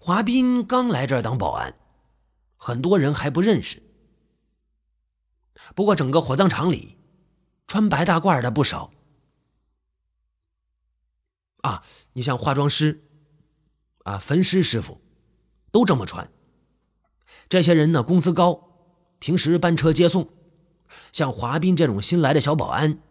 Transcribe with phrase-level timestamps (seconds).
[0.00, 1.74] 华斌刚来这儿当保安，
[2.56, 3.82] 很多人还不认识。
[5.74, 6.98] 不过整个火葬场里，
[7.66, 8.92] 穿白大褂的不少。
[11.62, 11.82] 啊，
[12.12, 13.04] 你像化妆师，
[14.04, 15.00] 啊，焚尸师傅，
[15.72, 16.30] 都这么穿。
[17.48, 20.28] 这些人呢，工资高，平时班车接送。
[21.10, 23.02] 像华斌这种新来的小保安，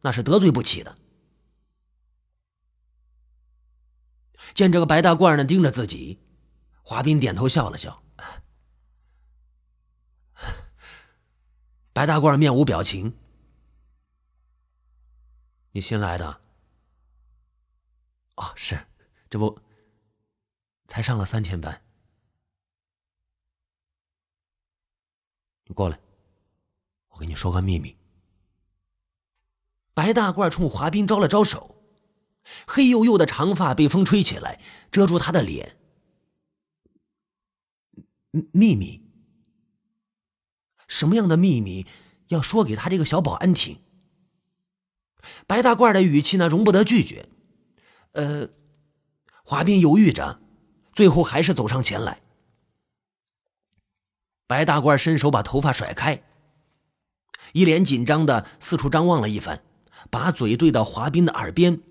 [0.00, 0.98] 那是得罪不起的。
[4.52, 6.18] 见这个白大褂呢盯着自己，
[6.82, 8.02] 华斌点头笑了笑。
[11.92, 13.16] 白大褂面无表情
[15.72, 16.40] ：“你新来的？
[18.36, 18.86] 哦，是，
[19.28, 19.60] 这不
[20.86, 21.82] 才上了三天班。
[25.64, 25.98] 你过来。”
[27.10, 27.94] 我跟你说个秘密。
[29.92, 31.82] 白大褂冲华斌招了招手，
[32.66, 34.58] 黑黝黝的长发被风吹起来，
[34.90, 35.76] 遮住他的脸。
[38.52, 39.02] 秘密？
[40.88, 41.86] 什么样的秘密
[42.28, 43.78] 要说给他这个小保安听？
[45.46, 47.28] 白大褂的语气呢，容不得拒绝。
[48.12, 48.48] 呃，
[49.44, 50.40] 华斌犹豫着，
[50.92, 52.22] 最后还是走上前来。
[54.46, 56.24] 白大褂伸手把头发甩开。
[57.52, 59.62] 一脸紧张的四处张望了一番，
[60.10, 61.82] 把嘴对到华斌的耳边。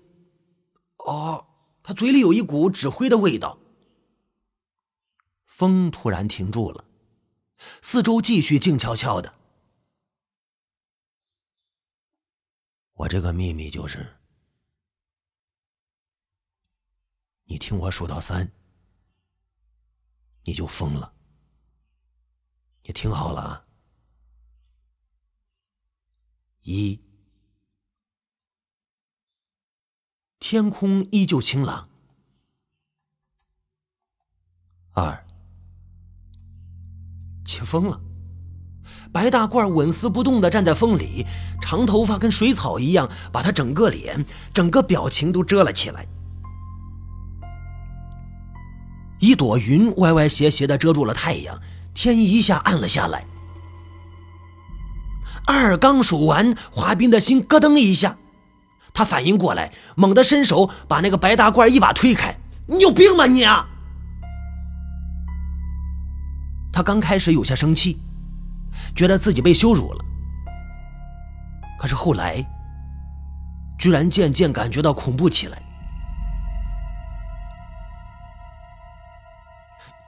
[0.96, 1.46] 哦，
[1.82, 3.58] 他嘴里有一股纸灰的味道。
[5.60, 6.86] 风突然停住了，
[7.82, 9.34] 四周继续静悄悄的。
[12.94, 14.16] 我这个秘密就是，
[17.44, 18.50] 你听我数到三，
[20.44, 21.14] 你就疯了。
[22.84, 23.66] 你听好了啊！
[26.62, 26.98] 一，
[30.38, 31.90] 天空依旧晴朗。
[34.92, 35.26] 二，
[37.50, 38.00] 起风了。
[39.12, 41.26] 白大褂纹丝不动的站在风里，
[41.60, 46.06] 长头发跟水草一样，把他整个脸、整个表情都遮了起来。
[49.18, 51.60] 一朵云歪歪斜斜的遮住了太阳，
[51.92, 53.26] 天一下暗了下来。
[55.44, 58.16] 二刚数完，华斌的心咯噔一下，
[58.94, 62.38] 他反应过来，猛地伸手把那个白大褂一把推开
[62.68, 63.66] ：“你有病吧你？”啊！
[66.80, 68.00] 他刚开始有些生气，
[68.96, 70.02] 觉得自己被羞辱了，
[71.78, 72.42] 可是后来，
[73.78, 75.62] 居然渐渐感觉到恐怖起来。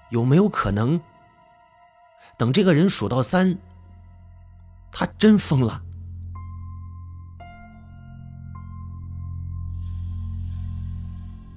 [0.09, 0.99] 有没有可能，
[2.39, 3.59] 等这个人数到三？
[4.91, 5.83] 他真疯了！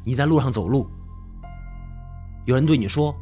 [0.03, 0.91] 你在路上走路，
[2.43, 3.15] 有人对你说：“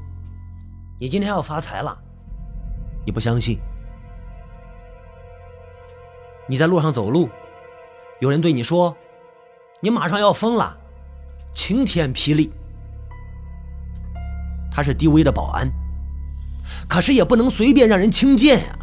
[1.03, 1.97] 你今天要发财了。”
[3.05, 3.59] 你不相信。
[6.47, 7.27] 你在路上走路，
[8.21, 8.95] 有人对你说
[9.83, 10.77] ：“你马上要疯了，
[11.53, 12.49] 晴天霹雳。”
[14.71, 15.69] 他是低微的保安，
[16.87, 18.79] 可是也不能随便让人轻贱呀。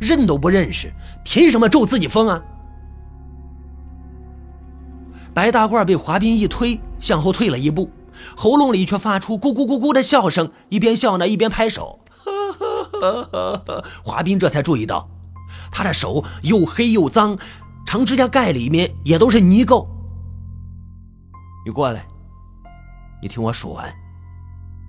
[0.00, 0.92] 认都不认识，
[1.24, 2.42] 凭什么咒自己疯啊？
[5.32, 7.88] 白大褂被华斌一推，向后退了一步，
[8.36, 12.00] 喉咙里却发出咕咕咕咕的笑声，一边笑呢，一边拍手。
[14.04, 15.08] 华斌这才注意到，
[15.70, 17.38] 他的手又黑又脏，
[17.86, 19.86] 长指甲盖里面也都是泥垢。
[21.64, 22.06] 你过来，
[23.20, 23.92] 你听我数完。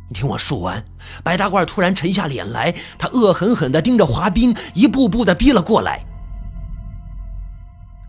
[0.09, 0.85] 你听我说完，
[1.23, 6.05] 白大褂突然沉下脸来，他恶狠狠地盯着华斌，一步步地逼了过来。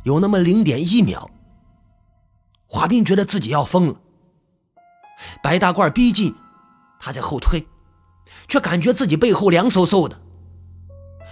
[0.03, 1.31] 有那么零点一秒，
[2.67, 3.95] 华斌觉得自己要疯了。
[5.43, 6.35] 白大褂逼近，
[6.99, 7.67] 他在后退，
[8.49, 10.21] 却感觉自己背后凉飕飕的。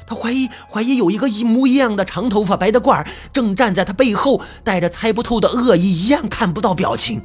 [0.06, 7.24] 他怀疑，怀疑有一个一模一样的长头发白大褂正站在他背后，带着猜不透的恶意，一样看不到表情。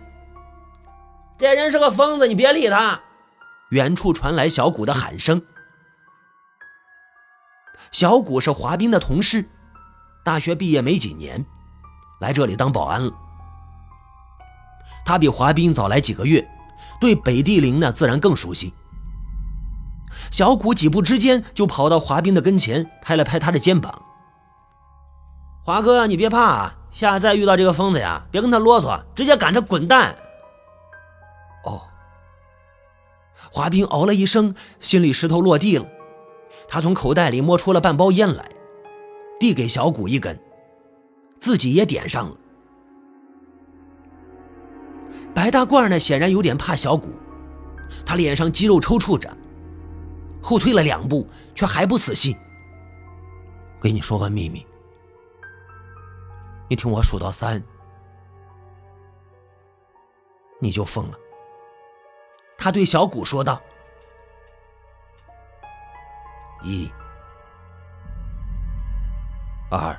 [1.39, 3.01] 这人是个疯子，你别理他。
[3.71, 5.41] 远处传来小谷的喊声。
[7.91, 9.49] 小谷是华斌的同事，
[10.23, 11.45] 大学毕业没几年，
[12.19, 13.11] 来这里当保安了。
[15.07, 16.45] 他比华斌早来几个月，
[16.99, 18.73] 对北地陵呢自然更熟悉。
[20.31, 24.01] 小谷几步之间就跑到华斌的跟前，拍了拍他的肩膀
[25.63, 30.13] ：“华哥，你别怕啊，下次再遇到这个疯子呀，别跟他啰嗦，直接赶他滚蛋。”
[31.63, 31.83] 哦。
[33.49, 35.85] 华斌哦了一声，心里石头落地了。
[36.67, 38.49] 他从口袋里摸出了半包烟来，
[39.39, 40.37] 递给小谷一根，
[41.39, 42.35] 自己也点上了。
[45.37, 47.11] 白大褂呢，显然有点怕小谷，
[48.03, 49.29] 他脸上肌肉抽搐着，
[50.41, 52.35] 后退了两步，却还不死心。
[53.79, 54.65] 给你说个秘密，
[56.67, 57.61] 你听我数到三，
[60.59, 61.17] 你就疯了。
[62.57, 63.61] 他对小谷说道
[66.65, 66.91] ：“一、
[69.69, 69.95] 二、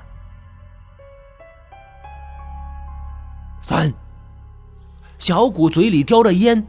[3.61, 3.89] 三。”
[5.29, 6.65] 小谷嘴里叼着烟，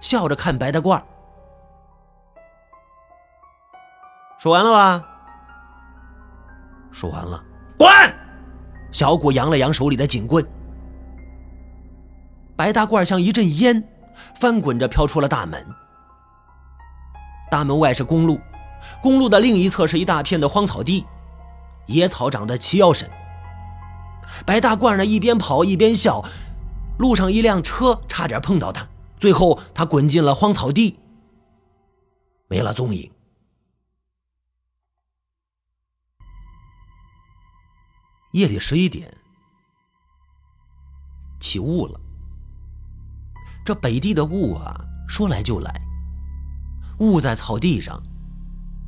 [0.00, 1.00] 笑着看白大褂。
[4.36, 5.06] 说完了吧？
[6.90, 7.40] 说完了，
[7.78, 7.88] 滚！
[8.90, 10.44] 小谷扬了扬手里的警棍。
[12.56, 13.88] 白大褂像一阵烟，
[14.34, 15.64] 翻滚着飘出了大门。
[17.48, 18.40] 大门外是公路，
[19.00, 21.06] 公路的另一侧是一大片的荒草地，
[21.86, 23.08] 野草长得齐腰深。
[24.44, 26.24] 白大褂呢，一边跑一边笑。
[26.98, 28.86] 路上一辆车差点碰到他，
[29.18, 30.98] 最后他滚进了荒草地，
[32.48, 33.10] 没了踪影。
[38.32, 39.16] 夜里十一点，
[41.40, 41.98] 起雾了。
[43.64, 44.78] 这北地的雾啊，
[45.08, 45.74] 说来就来。
[46.98, 48.02] 雾在草地上、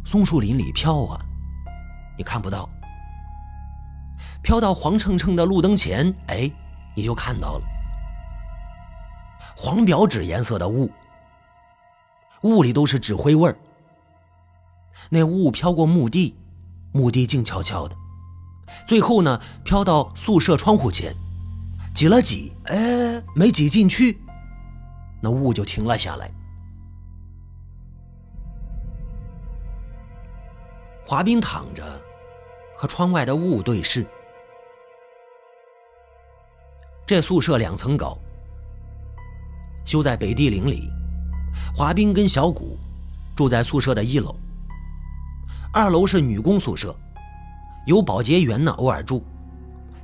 [0.05, 1.25] 松树林里飘啊，
[2.19, 2.69] 你看不到；
[4.43, 6.51] 飘到黄澄澄的路灯前，哎，
[6.97, 7.80] 你就看到了。
[9.63, 10.91] 黄表纸颜色的雾，
[12.45, 13.55] 雾里都是纸灰味儿。
[15.11, 16.35] 那雾飘过墓地，
[16.93, 17.95] 墓地静悄悄的，
[18.87, 21.15] 最后呢，飘到宿舍窗户前，
[21.95, 24.19] 挤了挤，哎，没挤进去，
[25.21, 26.31] 那雾就停了下来。
[31.05, 31.85] 华斌躺着，
[32.79, 34.07] 和窗外的雾对视。
[37.05, 38.19] 这宿舍两层高。
[39.91, 40.89] 就在北地陵里，
[41.75, 42.79] 华斌跟小谷
[43.35, 44.33] 住在宿舍的一楼。
[45.73, 46.95] 二楼是女工宿舍，
[47.89, 49.25] 有保洁员呢，偶尔住。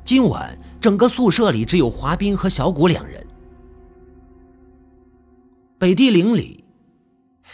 [0.04, 3.24] 今晚整个宿舍里只有华斌和小谷两人。
[5.78, 6.64] 北地陵里，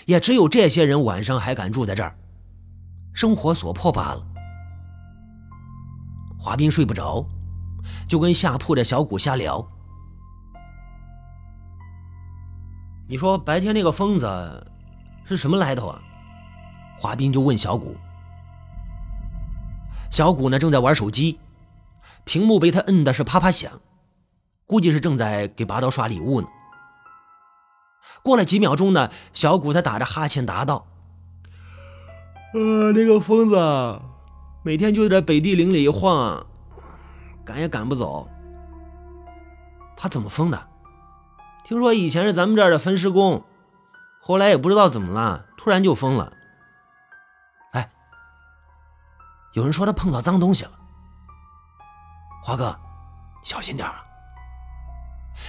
[0.07, 2.17] 也只有这些人晚上还敢住在这儿，
[3.13, 4.27] 生活所迫罢了。
[6.39, 7.27] 华斌睡不着，
[8.09, 9.69] 就跟下铺的小谷瞎聊。
[13.13, 14.67] 你说白天那个疯子
[15.27, 16.01] 是什么来头啊？
[16.97, 17.95] 华斌就问小谷。
[20.11, 21.39] 小谷呢正在玩手机，
[22.25, 23.83] 屏幕被他摁的是啪啪响，
[24.67, 26.49] 估计是正在给拔刀刷礼物呢。
[28.23, 30.87] 过了几秒钟呢，小谷才打着哈欠答道
[32.57, 34.01] ：“呃，那个疯子
[34.63, 36.47] 每天就在北地陵里晃，
[37.45, 38.27] 赶也赶不走。
[39.99, 40.69] 他怎么疯的？”
[41.65, 43.45] 听说以前是咱们这儿的分尸工，
[44.21, 46.33] 后来也不知道怎么了，突然就疯了。
[47.73, 47.91] 哎，
[49.53, 50.73] 有人说他碰到脏东西了。
[52.43, 52.79] 华哥，
[53.45, 54.05] 小心点啊！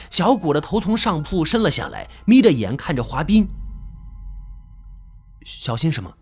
[0.09, 3.47] 小谷的头从上铺伸了下来，眯着眼看着华斌。
[5.43, 6.15] 小心什么？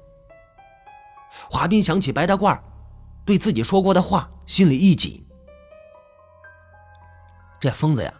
[1.50, 2.58] 华斌想起白大褂
[3.26, 5.28] 对自己说过的话，心里一紧。
[7.60, 8.14] 这疯子呀！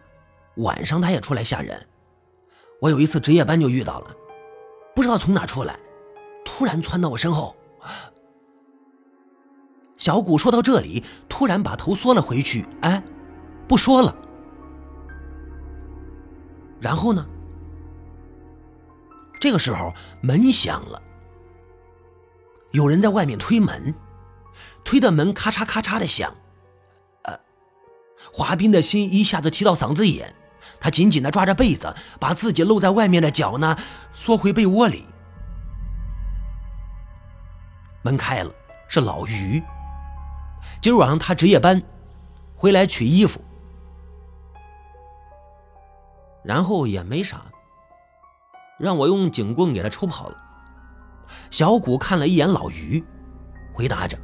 [0.58, 1.88] 晚上他也出来吓人，
[2.82, 4.16] 我有一次值夜班就遇到了，
[4.96, 5.80] 不知道从哪出来，
[6.44, 7.56] 突然窜到我身后。
[9.98, 13.04] 小谷说到这里，突然把头缩了回去，哎，
[13.68, 14.16] 不说了。
[16.80, 17.26] 然后呢？
[19.40, 21.02] 这个时候门响了，
[22.72, 23.94] 有人在外面推门，
[24.84, 26.36] 推的门咔嚓咔嚓的响，
[27.24, 27.40] 呃，
[28.34, 30.36] 华斌的心一下子提到嗓子眼。
[30.82, 33.78] 他紧紧的抓着被子，把自己露在外面的脚呢
[34.12, 35.06] 缩回被窝里。
[38.02, 38.52] 门开了，
[38.90, 39.62] 是老于。
[40.82, 41.82] 今儿晚上他值夜班，
[42.56, 43.40] 回来取衣服，
[46.44, 47.44] 然后也没啥，
[48.80, 50.38] 让我用警棍给他抽跑了。
[51.52, 53.04] 小谷看了一眼老于，
[53.72, 54.18] 回答着：“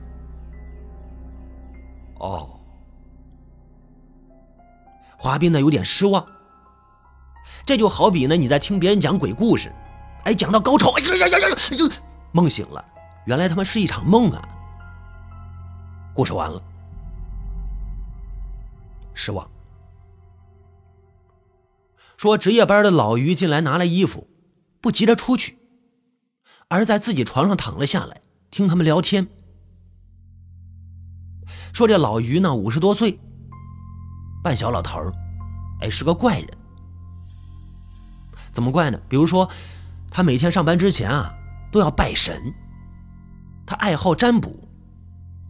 [2.19, 2.49] 哦。”
[5.19, 6.25] 华斌呢有点失望。
[7.67, 9.69] 这就好比呢，你在听别人讲鬼故事，
[10.23, 11.55] 哎，讲到高潮，哎呀呀呀呀呀，
[12.31, 12.85] 梦醒了，
[13.25, 14.41] 原来他妈是一场梦啊！
[16.15, 16.63] 故事完了，
[19.13, 19.45] 失望。
[22.15, 24.29] 说值夜班的老于进来拿了衣服，
[24.79, 25.57] 不急着出去，
[26.69, 29.27] 而在自己床上躺了下来，听他们聊天。
[31.73, 33.19] 说这老于呢五十多岁，
[34.41, 35.11] 半小老头儿，
[35.81, 36.56] 哎，是个怪人。
[38.57, 38.99] 怎么怪呢？
[39.07, 39.47] 比如说，
[40.09, 41.31] 他每天上班之前啊，
[41.71, 42.55] 都要拜神。
[43.67, 44.67] 他爱好占卜、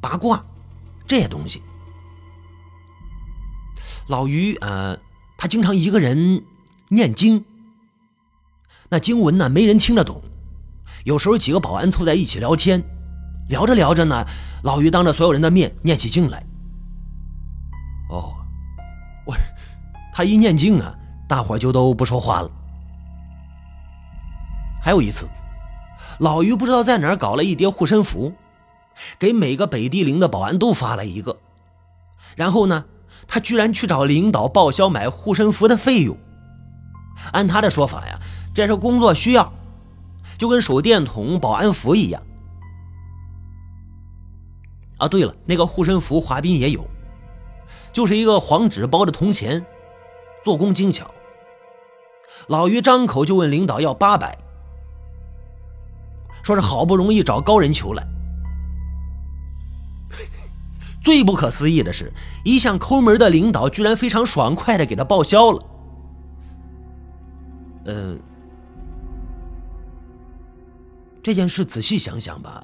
[0.01, 0.45] 八卦
[1.07, 1.63] 这些东西。
[4.07, 4.97] 老于呃，
[5.37, 6.43] 他经常一个人
[6.89, 7.45] 念经。
[8.89, 10.21] 那经文呢，没人听得懂。
[11.05, 12.83] 有时候几个保安凑在一起聊天，
[13.47, 14.25] 聊着聊着呢，
[14.63, 16.45] 老于当着所有人的面念起经来。
[18.09, 18.35] 哦，
[19.25, 19.33] 我
[20.13, 20.93] 他一念经啊，
[21.25, 22.51] 大伙就都不说话了。
[24.87, 25.27] 还有一次，
[26.17, 28.31] 老于不知道在哪儿搞了一叠护身符，
[29.19, 31.35] 给每个北地陵的保安都发了一个。
[32.37, 32.85] 然后呢，
[33.27, 36.17] 他居然去找领导报销买护身符的费用。
[37.33, 38.17] 按他的说法呀。
[38.55, 39.51] 这是工作需要，
[40.37, 42.23] 就跟手电筒、保安服一样。
[44.99, 46.87] 啊，对了，那个护身符华彬也有，
[47.91, 49.65] 就是一个黄纸包的铜钱，
[50.45, 51.11] 做工精巧。
[52.47, 54.37] 老于张口就问领导要八百，
[56.47, 58.07] 说是好不容易找高人求来。
[61.03, 62.13] 最不可思议的是，
[62.45, 65.65] 一向抠门的领导居然非常爽快的给他报销了。
[67.87, 68.17] 嗯。
[71.21, 72.63] 这件事仔细想想吧，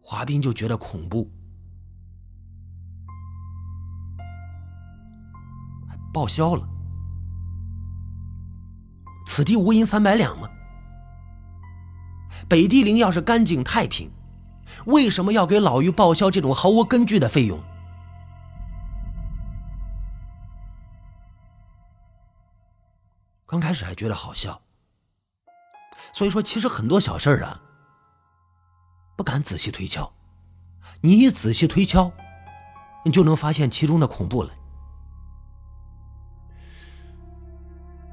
[0.00, 1.30] 华斌就觉得恐怖。
[6.10, 6.66] 报销了，
[9.26, 10.48] 此地无银三百两吗？
[12.50, 14.10] 北地陵要是干净太平，
[14.86, 17.62] 为什么要给老于报销这种毫无根据的费用？
[23.46, 24.60] 刚开始还觉得好笑。
[26.12, 27.62] 所以说，其实很多小事儿啊，
[29.16, 30.12] 不敢仔细推敲。
[31.02, 32.12] 你一仔细推敲，
[33.04, 34.50] 你就能发现其中的恐怖了。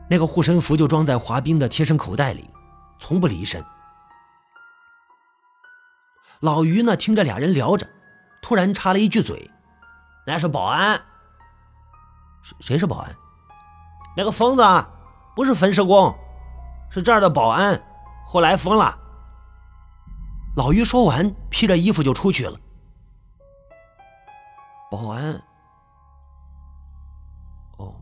[0.07, 2.47] 那个护身符就装在华冰的贴身口袋里，
[2.99, 3.65] 从不离身。
[6.39, 7.87] 老于呢，听着俩人聊着，
[8.41, 9.49] 突然插了一句嘴
[10.27, 11.01] ：“那是保安。
[12.43, 13.15] ”“谁谁是保安
[14.15, 14.63] ？”“那个疯子，
[15.35, 16.15] 不是焚尸工。”
[16.89, 17.81] 是这儿的保安，
[18.25, 18.97] 后来疯了。
[20.55, 22.57] 老于说完，披着衣服就出去了。
[24.89, 25.41] 保安，
[27.77, 27.93] 哦。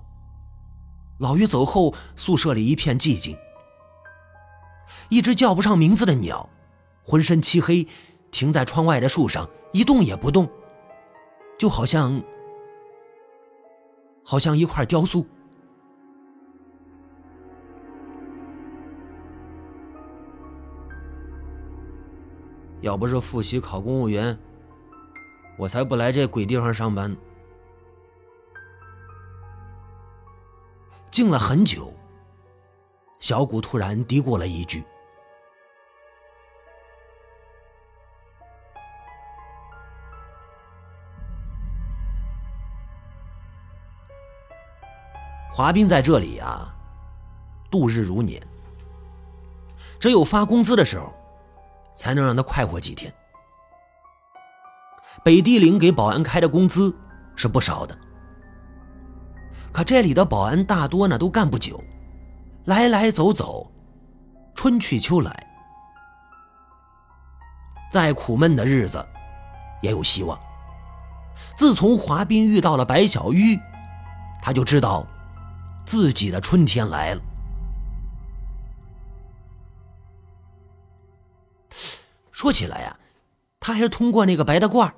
[1.17, 3.35] 老于走后，宿舍里一片寂静。
[5.09, 6.47] 一只叫不上名字的鸟，
[7.03, 7.87] 浑身漆黑，
[8.35, 10.45] 停在窗外的树上，一动也不动，
[11.57, 12.21] 就好像，
[14.25, 15.25] 好像一块雕塑。
[22.81, 24.37] 要不是复习考公务员，
[25.57, 27.15] 我才不来这鬼地方上班。
[31.09, 31.93] 静了很久，
[33.21, 34.83] 小谷突然嘀咕了一句
[45.55, 46.67] ：“华斌在这里呀，
[47.71, 48.41] 度日如年。
[50.01, 51.13] 只有发工资的时候。”
[51.97, 53.09] 才能让他快活几天。
[55.23, 56.93] 北地陵给保安开的工资
[57.37, 57.97] 是不少的，
[59.71, 61.81] 可这里的保安大多呢都干不久，
[62.65, 63.71] 来来走走，
[64.55, 65.31] 春去秋来，
[67.89, 69.01] 再苦闷的日子
[69.81, 70.37] 也有希望。
[71.55, 73.57] 自从华斌遇到了白小玉，
[74.41, 75.07] 他就知道
[75.85, 77.21] 自己的春天来了。
[82.31, 82.99] 说起来呀，
[83.59, 84.91] 他还是通过那个白大褂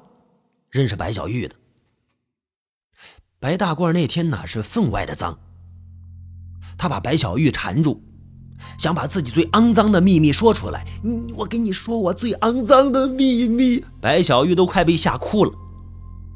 [0.70, 1.56] 认识白小玉的。
[3.39, 5.38] 白大褂那天呢是分外的脏，
[6.77, 8.01] 他把白小玉缠住，
[8.79, 10.84] 想把自己最肮脏的秘密说出来。
[11.36, 13.86] 我跟你说，我最肮脏的秘密。
[14.01, 15.51] 白小玉都快被吓哭了。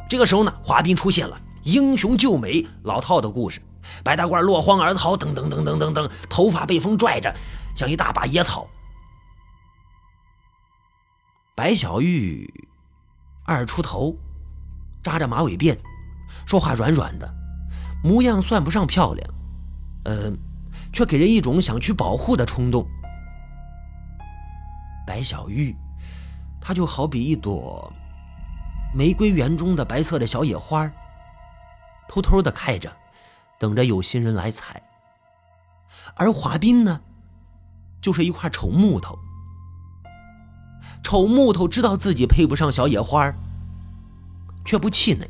[0.08, 3.60] 这个时候呢，华斌出现了，英雄救美，老套的故事。
[4.04, 7.34] 白大褂落荒而逃，噔噔噔噔噔噔，头发被风拽着，
[7.76, 8.68] 像一大把野草。
[11.56, 12.52] 白小玉
[13.46, 14.16] 二出头，
[15.04, 15.78] 扎着马尾辫，
[16.46, 17.32] 说话软软的，
[18.04, 19.30] 模样算不上漂亮，
[20.06, 20.32] 呃，
[20.92, 22.88] 却给人一种想去保护的冲动。
[25.06, 25.76] 白小玉，
[26.62, 27.92] 她就好比一朵
[28.96, 30.90] 玫瑰园中的白色的小野花，
[32.08, 32.92] 偷偷的开着，
[33.62, 34.82] 等着有心人来采。
[36.16, 37.02] 而华斌呢，
[38.02, 39.20] 就是一块丑木头。
[41.04, 43.32] 丑木头知道自己配不上小野花
[44.66, 45.30] 却不气馁。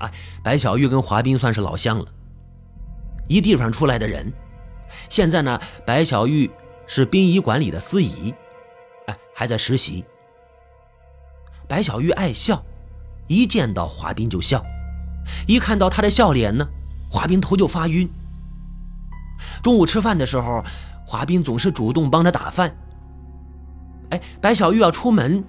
[0.00, 2.06] 哎，白小玉跟华斌算是老乡了。
[3.28, 4.32] 一地方出来的人。
[5.08, 6.50] 现在呢，白小玉
[6.88, 8.34] 是殡仪馆里的司仪，
[9.06, 10.04] 哎，还在实习。
[11.68, 12.60] 白小玉爱笑，
[13.28, 14.64] 一见到华斌就笑，
[15.46, 16.68] 一看到他的笑脸呢，
[17.10, 18.08] 华斌头就发晕。
[19.62, 20.64] 中午吃饭的时候，
[21.06, 22.76] 华斌总是主动帮他打饭。
[24.10, 25.44] 哎，白小玉要出门，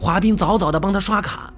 [0.00, 1.52] 华斌早早的帮他刷卡。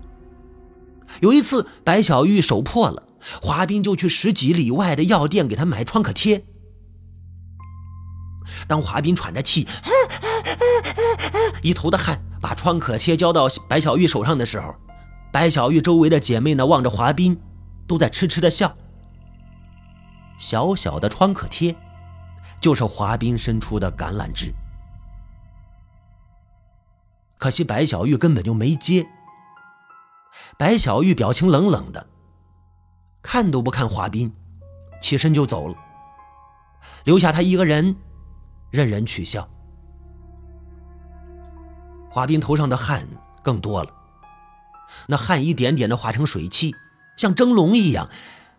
[1.20, 3.02] 有一次，白小玉手破了，
[3.42, 6.44] 华斌就去十几里外的药店给她买创可贴。
[8.66, 9.66] 当华斌喘着气，
[11.62, 14.74] 一头的汗，把创可贴交到白小玉手上的时候，
[15.30, 17.38] 白小玉周围的姐妹呢望着华斌，
[17.90, 18.76] 都在痴痴的笑。
[20.38, 21.74] 小小的创可贴，
[22.60, 24.54] 就是华斌伸出的橄榄枝。
[27.36, 29.04] 可惜白小玉根本就没接。
[30.56, 32.06] 白小玉表情冷冷的，
[33.22, 34.32] 看都不看华斌，
[35.02, 35.74] 起身就走了，
[37.02, 37.96] 留下他一个人，
[38.70, 39.48] 任人取笑。
[42.08, 43.04] 华斌头上的汗
[43.42, 43.92] 更多了，
[45.08, 46.72] 那汗一点点的化成水汽，
[47.20, 48.08] 像蒸笼一样，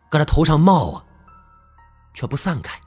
[0.08, 1.06] 搁他头上冒啊，
[2.14, 2.80] 却不散开。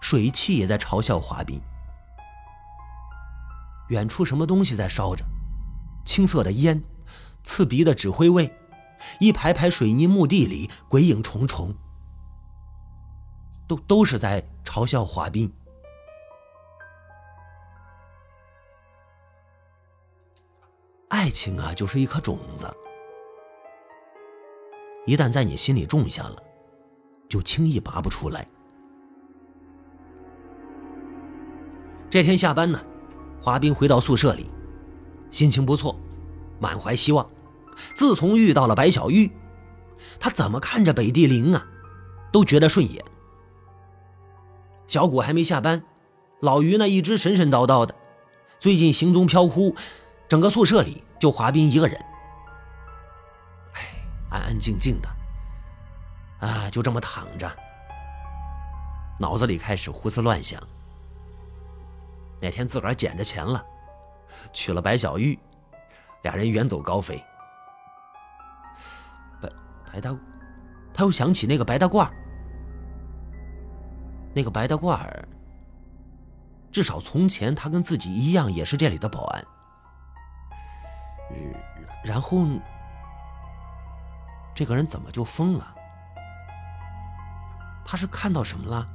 [0.00, 1.60] 水汽也在嘲笑华斌。
[3.88, 5.22] 远处什么东西在烧着，
[6.06, 6.82] 青色的烟，
[7.44, 8.50] 刺鼻的纸灰味，
[9.20, 11.74] 一排排水泥墓地里鬼影重重，
[13.68, 15.52] 都都是在嘲笑华斌。
[21.10, 22.74] 爱情啊，就是一颗种子，
[25.06, 26.36] 一旦在你心里种下了，
[27.28, 28.46] 就轻易拔不出来。
[32.10, 32.80] 这天下班呢。
[33.38, 34.46] 华斌回到宿舍里，
[35.30, 35.94] 心情不错，
[36.58, 37.24] 满怀希望。
[37.94, 39.30] 自从遇到了白小玉，
[40.18, 41.64] 他怎么看着北地灵啊，
[42.32, 43.04] 都觉得顺眼。
[44.88, 45.84] 小谷还没下班，
[46.40, 47.94] 老于呢一直神神叨叨的，
[48.58, 49.76] 最近行踪飘忽，
[50.26, 52.04] 整个宿舍里就华斌一个人。
[54.30, 55.08] 安安静静的，
[56.46, 57.50] 啊，就这么躺着，
[59.18, 60.62] 脑子里开始胡思乱想。
[62.40, 63.64] 哪天自个儿捡着钱了，
[64.52, 65.38] 娶了白小玉，
[66.22, 67.24] 俩人远走高飞。
[69.40, 69.48] 白
[69.92, 70.14] 白大，
[70.92, 72.10] 他又想起那个白大褂
[74.34, 74.98] 那个白大褂
[76.70, 79.44] 至少从前他跟自己一样，也是这里的保安。
[82.04, 82.44] 然后，
[84.56, 85.74] 这个人怎么就疯了？
[87.84, 88.88] 他是看到什么了？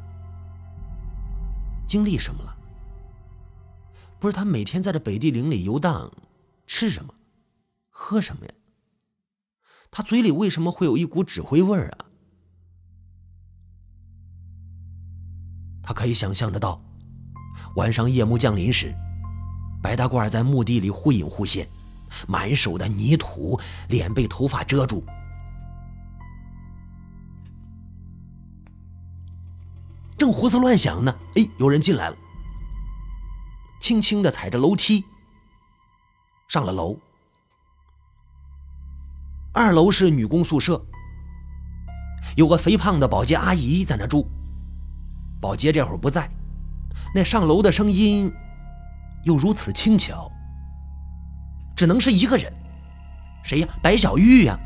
[1.87, 2.57] 经历什么了？
[4.19, 6.11] 不是他每天在这北地陵里游荡，
[6.65, 7.13] 吃什么，
[7.91, 8.51] 喝什么呀？
[9.91, 12.05] 他嘴里为什么会有一股纸灰味儿啊？
[15.83, 16.81] 他可以想象得到，
[17.75, 18.91] 晚上夜幕降临时，
[19.79, 21.67] 白大褂在墓地里忽隐忽现，
[22.27, 25.03] 满手的泥土，脸被头发遮住。
[30.31, 32.15] 胡思乱想呢，哎，有人进来了。
[33.79, 35.03] 轻轻的踩着楼梯
[36.47, 36.97] 上了楼。
[39.53, 40.81] 二楼是女工宿舍，
[42.35, 44.29] 有个肥胖的保洁阿姨在那住。
[45.41, 46.29] 保洁这会儿不在，
[47.13, 48.31] 那上楼的声音
[49.25, 50.31] 又如此轻巧，
[51.75, 52.53] 只能是一个人，
[53.43, 53.67] 谁呀？
[53.81, 54.57] 白小玉呀！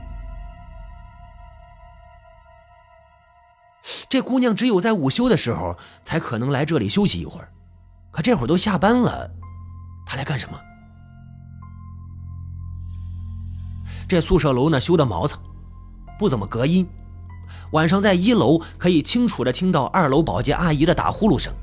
[4.15, 7.51] 这姑娘只有在午休的时候才可能来这里休息一会儿。
[8.11, 9.29] 可这会儿都下班了，
[10.05, 10.57] 她来干什么？
[14.07, 15.37] 这宿舍楼呢修的毛糙，
[16.17, 16.87] 不怎么隔音。
[17.73, 21.53] 晚上在一楼可以清楚的听到二楼保洁阿姨的打呼噜声。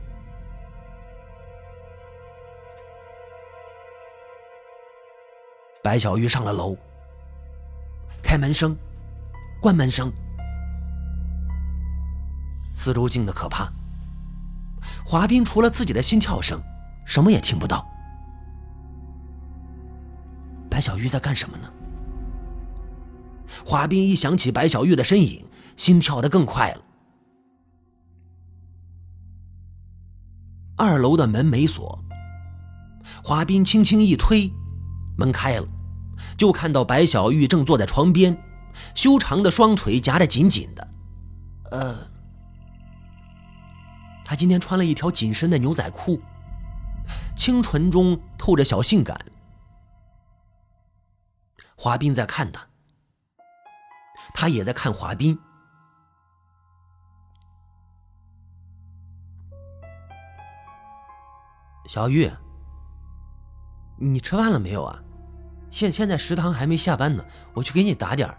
[5.83, 6.77] 白小玉上了楼，
[8.23, 8.77] 开门声、
[9.59, 10.13] 关门声，
[12.83, 13.71] 四周静的可怕。
[15.07, 16.61] 华斌除了自己的心跳声，
[17.07, 17.87] 什么也听不到。
[20.69, 21.73] 白小玉在干什么呢？
[23.65, 25.45] 华斌一想起白小玉的身影，
[25.77, 26.83] 心跳得更快了。
[30.77, 32.03] 二楼的门没锁，
[33.23, 34.51] 华斌轻轻一推，
[35.17, 35.69] 门开了，
[36.37, 38.37] 就看到白小玉正坐在床边，
[38.93, 40.89] 修长的双腿夹得紧紧的，
[41.71, 42.12] 呃。
[44.33, 46.19] 他今天穿了一条紧身的牛仔裤，
[47.37, 49.27] 清纯中透着小性感。
[51.77, 52.67] 华斌在看他。
[54.33, 55.39] 他也在看华斌。
[61.87, 62.33] 小玉。
[63.99, 64.99] 你吃饭了没有啊？
[65.69, 68.35] 现现在食堂还没下班呢，我去给你打点。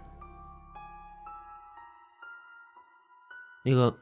[3.64, 3.96] 那个。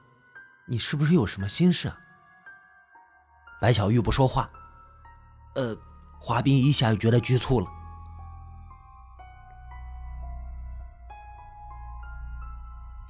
[0.66, 1.98] 你是不是有什么心事啊？
[3.60, 4.48] 白小玉不说话。
[5.54, 5.76] 呃，
[6.18, 7.66] 华斌一下就觉得局促了。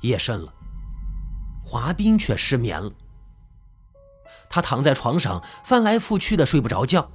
[0.00, 0.52] 夜深了，
[1.64, 2.90] 华斌却失眠了。
[4.50, 7.08] 他躺在床上翻来覆去的睡不着觉。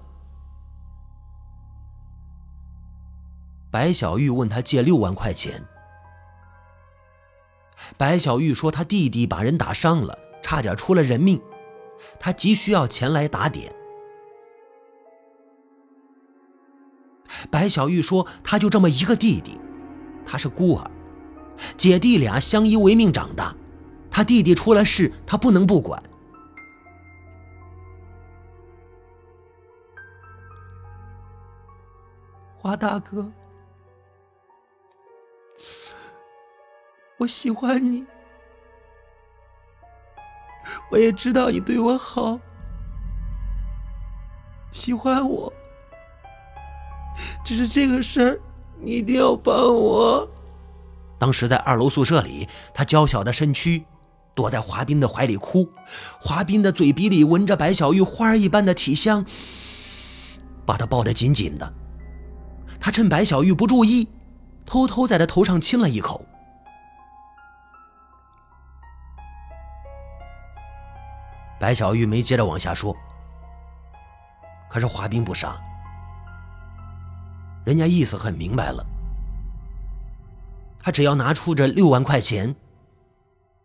[3.69, 5.65] 白小玉问他借六万块钱。
[7.97, 11.41] 白小玉说他弟弟把人打伤了，差点出了人命，
[12.17, 13.75] 他急需要钱来打点。
[17.51, 19.59] 白小玉说他就这么一个弟弟，
[20.25, 20.89] 他是孤儿，
[21.75, 23.53] 姐弟俩相依为命长大，
[24.09, 26.01] 他弟弟出了事，他不能不管。
[32.55, 33.29] 华大哥，
[37.17, 38.05] 我喜欢你，
[40.91, 42.39] 我也知道你对我好，
[44.71, 45.51] 喜欢我，
[47.43, 48.39] 只是这个事儿
[48.79, 50.27] 你一定要帮我。
[51.19, 53.83] 当时在二楼宿舍里，他娇小的身躯
[54.35, 55.67] 躲在华斌的怀里哭，
[56.21, 59.25] 华斌的嘴鼻里闻着白小玉花儿一般的体香，
[60.65, 61.73] 把她抱得紧紧的。
[62.79, 64.07] 他趁白小玉不注意，
[64.63, 66.23] 偷偷在她头上亲了一口。
[71.59, 72.95] 白小玉没接着往下说，
[74.69, 75.59] 可是华斌不傻，
[77.65, 78.85] 人家意思很明白了，
[80.79, 82.55] 他只要拿出这六万块钱，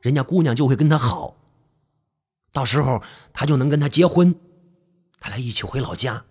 [0.00, 1.34] 人家姑娘就会跟他好，
[2.52, 3.02] 到时候
[3.32, 4.34] 他就能跟他结婚，
[5.20, 6.24] 他俩一起回老家，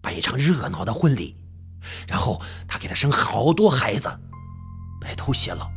[0.00, 1.36] 办一场热闹的婚礼。
[2.08, 4.08] 然后他给他生好多孩子，
[5.02, 5.73] 白头偕老。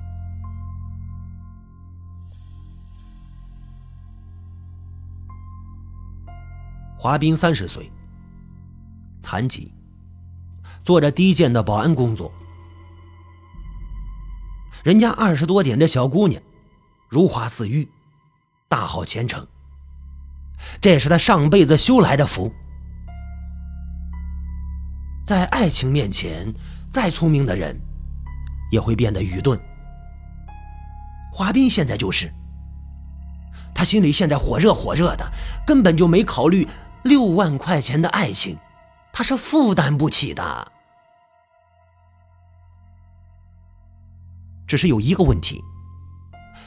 [7.08, 7.90] 华斌三十岁，
[9.22, 9.74] 残疾，
[10.84, 12.30] 做着低贱的保安工作。
[14.84, 16.44] 人家二十多点的小姑娘，
[17.08, 17.90] 如花似玉，
[18.68, 19.48] 大好前程。
[20.82, 22.52] 这是他上辈子修来的福。
[25.26, 26.54] 在爱情面前，
[26.92, 27.80] 再聪明的人
[28.70, 29.58] 也会变得愚钝。
[31.32, 32.30] 华斌现在就是，
[33.74, 35.26] 他心里现在火热火热的，
[35.66, 36.68] 根本就没考虑
[37.08, 38.58] 六万块钱的爱情，
[39.14, 40.72] 他是负担不起的。
[44.68, 45.64] 只是有一个问题，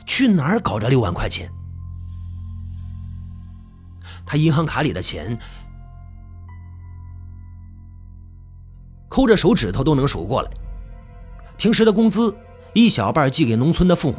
[0.06, 1.52] 去哪儿搞这六万块钱？
[4.24, 5.38] 他银行卡里的钱。
[9.08, 10.50] 抠着手指头都能数过来。
[11.58, 12.34] 平时的工资
[12.72, 14.18] 一小半寄给农村的父母，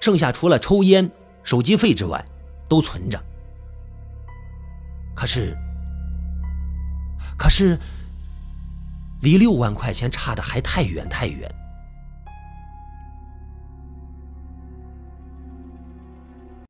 [0.00, 1.10] 剩下除了抽烟、
[1.42, 2.22] 手机费之外，
[2.68, 3.18] 都存着。
[5.14, 5.56] 可是，
[7.38, 7.78] 可是，
[9.20, 11.48] 离六万块钱差的还太远太远。